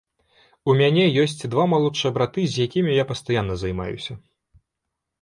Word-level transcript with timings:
У 0.71 0.73
мяне 0.79 1.03
ёсць 1.25 1.47
два 1.57 1.67
малодшыя 1.75 2.11
браты, 2.17 2.41
з 2.49 2.67
якімі 2.69 2.99
я 3.03 3.07
пастаянна 3.15 3.63
займаюся. 3.67 4.21